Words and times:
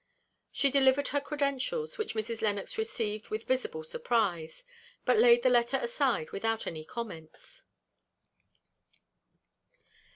She 0.51 0.71
delivered 0.71 1.09
her 1.09 1.21
credentials, 1.21 1.99
which 1.99 2.15
Mrs. 2.15 2.41
Lennox 2.41 2.75
received 2.75 3.29
with 3.29 3.43
visible 3.43 3.83
surprise; 3.83 4.63
but 5.05 5.19
laid 5.19 5.43
the 5.43 5.49
letter 5.51 5.77
aside 5.77 6.31
without 6.31 6.65
any 6.65 6.83
comments. 6.83 7.61